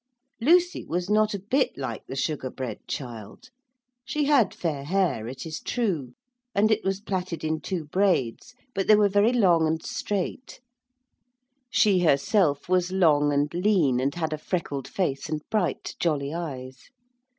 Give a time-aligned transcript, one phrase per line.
[0.39, 3.49] Lucy was not a bit like the Sugar Bread child.
[4.03, 6.13] She had fair hair, it is true,
[6.55, 10.59] and it was plaited in two braids, but they were very long and straight;
[11.69, 16.89] she herself was long and lean and had a freckled face and bright, jolly eyes.